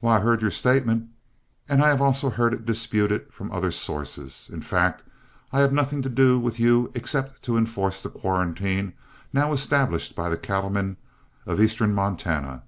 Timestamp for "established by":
9.52-10.30